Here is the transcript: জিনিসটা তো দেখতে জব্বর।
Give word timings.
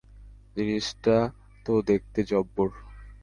জিনিসটা 0.55 1.17
তো 1.65 1.73
দেখতে 1.89 2.19
জব্বর। 2.23 2.69